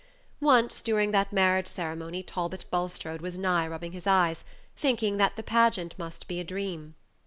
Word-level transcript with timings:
Once 0.39 0.81
during 0.81 1.11
that 1.11 1.31
marriage 1.31 1.67
ceremony 1.67 2.23
Talbot 2.23 2.65
Bulstrode 2.71 3.21
was 3.21 3.37
nigh 3.37 3.67
rubbing 3.67 3.91
his 3.91 4.07
eyes, 4.07 4.43
thinking 4.75 5.17
that 5.17 5.35
the 5.35 5.43
pageant 5.43 5.93
must 5.99 6.27
be 6.27 6.39
a 6.39 6.43
dream. 6.43 6.95